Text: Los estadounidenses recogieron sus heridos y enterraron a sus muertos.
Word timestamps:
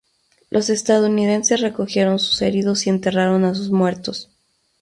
Los 0.49 0.71
estadounidenses 0.71 1.61
recogieron 1.61 2.17
sus 2.17 2.41
heridos 2.41 2.87
y 2.87 2.89
enterraron 2.89 3.43
a 3.43 3.53
sus 3.53 3.69
muertos. 3.69 4.31